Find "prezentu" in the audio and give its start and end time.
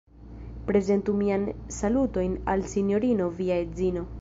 0.69-1.13